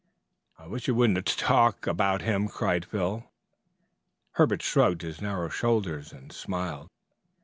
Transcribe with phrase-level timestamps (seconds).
[0.57, 3.23] "I wish you wouldn't tut talk about him!" cried Phil.
[4.31, 6.89] Herbert shrugged his narrow shoulders and smiled.